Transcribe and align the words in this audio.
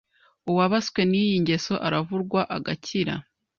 Uwabaswe 0.49 1.01
n’iyi 1.11 1.35
ngeso 1.43 1.73
aravurwa 1.87 2.41
agakira? 2.55 3.15